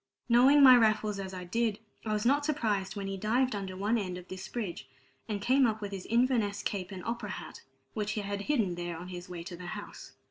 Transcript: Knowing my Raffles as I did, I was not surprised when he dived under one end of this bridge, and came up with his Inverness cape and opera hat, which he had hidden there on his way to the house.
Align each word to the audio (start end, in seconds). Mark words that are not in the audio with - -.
Knowing 0.27 0.63
my 0.63 0.75
Raffles 0.75 1.19
as 1.19 1.31
I 1.31 1.43
did, 1.43 1.77
I 2.07 2.13
was 2.13 2.25
not 2.25 2.43
surprised 2.43 2.95
when 2.95 3.05
he 3.05 3.17
dived 3.17 3.53
under 3.55 3.77
one 3.77 3.99
end 3.99 4.17
of 4.17 4.29
this 4.29 4.47
bridge, 4.47 4.89
and 5.29 5.39
came 5.39 5.67
up 5.67 5.79
with 5.79 5.91
his 5.91 6.07
Inverness 6.07 6.63
cape 6.63 6.91
and 6.91 7.05
opera 7.05 7.29
hat, 7.29 7.61
which 7.93 8.13
he 8.13 8.21
had 8.21 8.41
hidden 8.41 8.73
there 8.73 8.97
on 8.97 9.09
his 9.09 9.29
way 9.29 9.43
to 9.43 9.55
the 9.55 9.67
house. 9.77 10.13